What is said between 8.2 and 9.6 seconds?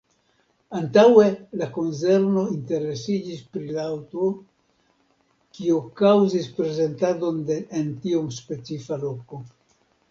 specifa loko.